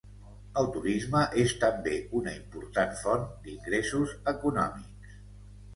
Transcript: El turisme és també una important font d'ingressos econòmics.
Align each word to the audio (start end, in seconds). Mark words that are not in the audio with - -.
El 0.61 0.69
turisme 0.77 1.21
és 1.43 1.53
també 1.65 1.99
una 2.21 2.33
important 2.41 2.99
font 3.03 3.29
d'ingressos 3.45 4.19
econòmics. 4.35 5.19